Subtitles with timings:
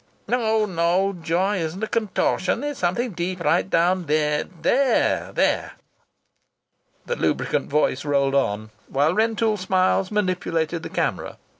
[0.27, 1.13] No, no!
[1.13, 2.63] Joy isn't a contortion.
[2.63, 3.09] It's something
[3.39, 4.05] right deep down.
[4.07, 5.73] There, there!"
[7.05, 11.37] The lubricant voice rolled on while Rentoul Smiles manipulated the camera.